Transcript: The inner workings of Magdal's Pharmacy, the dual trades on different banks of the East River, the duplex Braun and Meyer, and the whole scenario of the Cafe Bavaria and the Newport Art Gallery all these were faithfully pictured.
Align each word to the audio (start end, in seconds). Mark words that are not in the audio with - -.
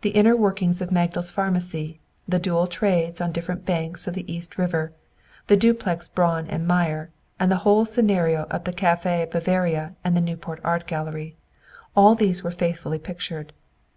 The 0.00 0.10
inner 0.10 0.34
workings 0.34 0.82
of 0.82 0.90
Magdal's 0.90 1.30
Pharmacy, 1.30 2.00
the 2.28 2.40
dual 2.40 2.66
trades 2.66 3.20
on 3.20 3.30
different 3.30 3.64
banks 3.64 4.08
of 4.08 4.14
the 4.14 4.24
East 4.26 4.58
River, 4.58 4.92
the 5.46 5.56
duplex 5.56 6.08
Braun 6.08 6.48
and 6.48 6.66
Meyer, 6.66 7.10
and 7.38 7.48
the 7.48 7.58
whole 7.62 7.84
scenario 7.84 8.42
of 8.50 8.64
the 8.64 8.72
Cafe 8.72 9.28
Bavaria 9.30 9.94
and 10.02 10.16
the 10.16 10.20
Newport 10.20 10.58
Art 10.64 10.88
Gallery 10.88 11.36
all 11.94 12.16
these 12.16 12.42
were 12.42 12.50
faithfully 12.50 12.98
pictured. 12.98 13.52